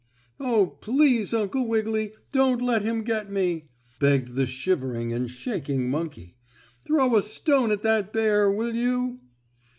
[0.39, 3.67] "Oh, please Uncle Wiggily, don't let him get me!"
[3.99, 6.37] begged the shivering and shaking monkey.
[6.85, 9.19] "Throw a stone at that bear, will you?"